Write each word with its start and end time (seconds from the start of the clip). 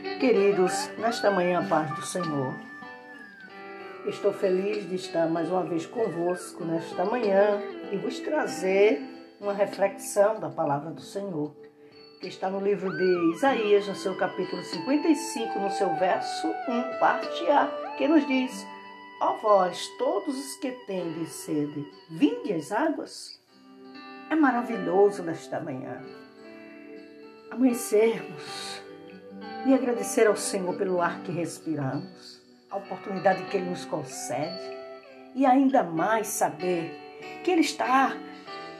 Queridos, 0.00 0.88
nesta 0.96 1.30
manhã, 1.30 1.60
a 1.60 1.68
paz 1.68 1.94
do 1.94 2.02
Senhor. 2.02 2.54
Estou 4.06 4.32
feliz 4.32 4.88
de 4.88 4.94
estar 4.94 5.28
mais 5.28 5.50
uma 5.50 5.62
vez 5.62 5.84
convosco 5.84 6.64
nesta 6.64 7.04
manhã 7.04 7.60
e 7.92 7.98
vos 7.98 8.18
trazer 8.20 9.02
uma 9.38 9.52
reflexão 9.52 10.40
da 10.40 10.48
palavra 10.48 10.90
do 10.90 11.02
Senhor, 11.02 11.54
que 12.18 12.28
está 12.28 12.48
no 12.48 12.60
livro 12.60 12.90
de 12.96 13.36
Isaías, 13.36 13.86
no 13.86 13.94
seu 13.94 14.16
capítulo 14.16 14.62
55, 14.62 15.58
no 15.58 15.70
seu 15.70 15.94
verso 15.96 16.48
1, 16.48 16.98
parte 16.98 17.46
A, 17.50 17.94
que 17.98 18.08
nos 18.08 18.26
diz: 18.26 18.66
Ó 19.20 19.36
vós, 19.36 19.86
todos 19.98 20.34
os 20.34 20.56
que 20.56 20.72
tendes 20.86 21.28
sede, 21.30 21.86
vinde 22.08 22.54
as 22.54 22.72
águas. 22.72 23.38
É 24.30 24.34
maravilhoso 24.34 25.22
nesta 25.22 25.60
manhã 25.60 26.00
amanhecermos 27.50 28.79
e 29.66 29.74
agradecer 29.74 30.26
ao 30.26 30.36
Senhor 30.36 30.74
pelo 30.74 31.00
ar 31.00 31.20
que 31.20 31.32
respiramos, 31.32 32.40
a 32.70 32.76
oportunidade 32.76 33.42
que 33.44 33.56
Ele 33.56 33.70
nos 33.70 33.84
concede 33.84 34.80
e 35.34 35.44
ainda 35.44 35.82
mais 35.82 36.28
saber 36.28 36.92
que 37.44 37.50
Ele 37.50 37.60
está 37.60 38.16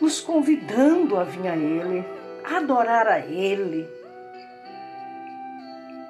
nos 0.00 0.20
convidando 0.20 1.18
a 1.18 1.24
vir 1.24 1.48
a 1.48 1.56
Ele, 1.56 2.04
a 2.44 2.58
adorar 2.58 3.06
a 3.08 3.18
Ele, 3.18 3.88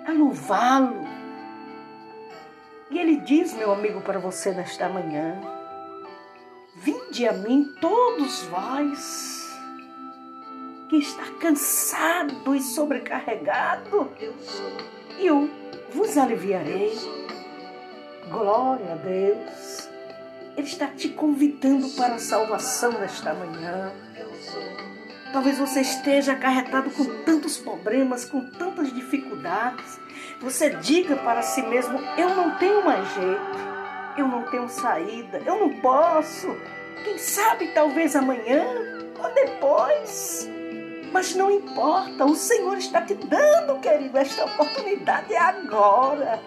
a 0.06 0.12
louvá-lo. 0.12 1.06
E 2.90 2.98
Ele 2.98 3.16
diz, 3.20 3.52
meu 3.54 3.72
amigo, 3.72 4.00
para 4.00 4.18
você 4.18 4.52
nesta 4.52 4.88
manhã: 4.88 5.40
Vinde 6.76 7.26
a 7.26 7.32
mim, 7.32 7.74
todos 7.80 8.42
vós 8.44 9.37
que 10.88 10.96
está 10.96 11.24
cansado 11.40 12.54
e 12.54 12.62
sobrecarregado, 12.62 14.10
e 15.18 15.26
eu 15.26 15.50
vos 15.92 16.16
aliviarei. 16.16 16.96
Glória 18.30 18.92
a 18.92 18.96
Deus. 18.96 19.88
Ele 20.56 20.66
está 20.66 20.88
te 20.88 21.10
convidando 21.10 21.88
para 21.90 22.14
a 22.14 22.18
salvação 22.18 22.92
nesta 22.92 23.32
manhã. 23.32 23.92
Talvez 25.32 25.58
você 25.58 25.82
esteja 25.82 26.32
acarretado 26.32 26.90
com 26.90 27.04
tantos 27.22 27.58
problemas, 27.58 28.24
com 28.24 28.44
tantas 28.50 28.92
dificuldades. 28.92 30.00
Você 30.40 30.70
diga 30.70 31.16
para 31.16 31.42
si 31.42 31.62
mesmo: 31.62 31.98
Eu 32.16 32.34
não 32.34 32.56
tenho 32.56 32.84
mais 32.84 33.06
jeito, 33.14 33.58
eu 34.16 34.26
não 34.26 34.42
tenho 34.44 34.68
saída, 34.68 35.42
eu 35.44 35.60
não 35.60 35.80
posso. 35.80 36.48
Quem 37.04 37.18
sabe, 37.18 37.68
talvez 37.68 38.16
amanhã 38.16 38.64
ou 39.18 39.32
depois. 39.34 40.57
Mas 41.18 41.34
não 41.34 41.50
importa, 41.50 42.24
o 42.24 42.36
Senhor 42.36 42.78
está 42.78 43.02
te 43.02 43.14
dando, 43.14 43.80
querido, 43.80 44.16
esta 44.16 44.44
oportunidade 44.44 45.34
agora 45.34 46.40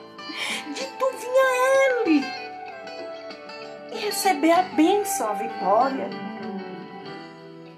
de 0.74 0.86
tu 0.98 1.12
vir 1.18 1.28
a 1.28 2.06
Ele 2.06 2.26
e 3.92 3.98
receber 3.98 4.52
a 4.52 4.62
bênção, 4.62 5.30
a 5.30 5.34
vitória. 5.34 6.10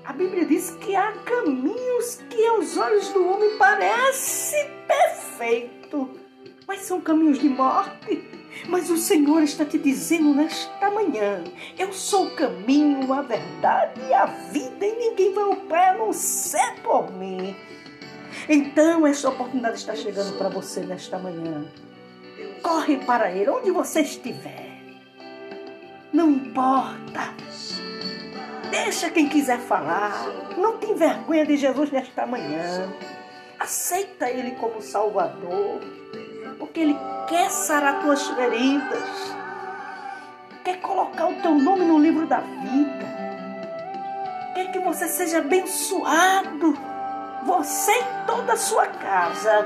A 0.05 0.13
Bíblia 0.13 0.45
diz 0.45 0.69
que 0.81 0.95
há 0.95 1.13
caminhos 1.13 2.21
que 2.29 2.45
aos 2.45 2.77
olhos 2.77 3.09
do 3.09 3.27
homem 3.27 3.57
parece 3.57 4.55
perfeito, 4.87 6.11
mas 6.67 6.81
são 6.81 7.01
caminhos 7.01 7.39
de 7.39 7.49
morte. 7.49 8.42
Mas 8.67 8.89
o 8.89 8.97
Senhor 8.97 9.41
está 9.41 9.65
te 9.65 9.77
dizendo 9.77 10.33
nesta 10.33 10.89
manhã: 10.91 11.43
Eu 11.77 11.91
sou 11.91 12.27
o 12.27 12.35
caminho, 12.35 13.11
a 13.13 13.21
verdade 13.21 14.01
e 14.07 14.13
a 14.13 14.25
vida, 14.25 14.85
e 14.85 14.95
ninguém 14.95 15.33
vai 15.33 15.43
ao 15.43 15.55
Pai 15.55 15.89
a 15.89 15.97
não 15.97 16.13
ser 16.13 16.75
por 16.81 17.11
mim. 17.11 17.55
Então, 18.47 19.05
esta 19.05 19.29
oportunidade 19.29 19.77
está 19.77 19.95
chegando 19.95 20.37
para 20.37 20.49
você 20.49 20.81
nesta 20.81 21.17
manhã. 21.17 21.65
Corre 22.61 22.97
para 22.97 23.31
Ele, 23.31 23.49
onde 23.49 23.71
você 23.71 24.01
estiver. 24.01 24.73
Não 26.11 26.29
importa. 26.29 27.33
Deixa 28.69 29.09
quem 29.09 29.29
quiser 29.29 29.59
falar. 29.59 30.27
Não 30.57 30.77
tem 30.77 30.95
vergonha 30.95 31.45
de 31.45 31.57
Jesus 31.57 31.91
nesta 31.91 32.25
manhã. 32.25 32.91
Aceita 33.59 34.29
Ele 34.29 34.51
como 34.51 34.81
Salvador 34.81 35.79
porque 36.53 36.79
Ele 36.79 36.97
quer 37.27 37.49
sarar 37.49 38.01
tuas 38.01 38.27
feridas, 38.27 39.35
quer 40.63 40.79
colocar 40.79 41.27
o 41.27 41.41
teu 41.41 41.55
nome 41.55 41.85
no 41.85 41.99
livro 41.99 42.25
da 42.25 42.39
vida, 42.39 43.05
quer 44.53 44.71
que 44.71 44.79
você 44.79 45.07
seja 45.07 45.39
abençoado, 45.39 46.77
você 47.45 47.91
e 47.91 48.25
toda 48.27 48.53
a 48.53 48.57
sua 48.57 48.87
casa. 48.87 49.65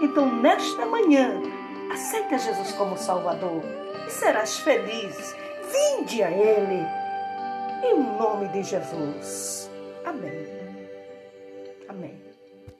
Então, 0.00 0.26
nesta 0.40 0.86
manhã, 0.86 1.40
aceita 1.92 2.38
Jesus 2.38 2.72
como 2.72 2.96
Salvador 2.96 3.62
e 4.06 4.10
serás 4.10 4.58
feliz. 4.58 5.36
Vinde 5.70 6.22
a 6.22 6.30
Ele, 6.30 6.86
em 7.84 7.98
nome 8.18 8.48
de 8.48 8.62
Jesus. 8.62 9.70
Amém. 10.04 10.42